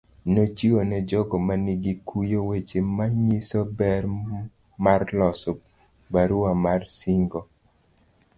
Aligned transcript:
Nochiwo 0.33 0.79
ne 0.89 0.97
jogo 1.09 1.35
ma 1.47 1.55
nigi 1.65 1.93
kuyo 2.07 2.39
weche 2.49 2.79
manyiso 2.97 3.59
ber 3.77 4.03
mar 4.83 5.01
loso 5.19 5.51
barua 6.13 6.51
mar 6.63 6.81
singo. 6.97 7.39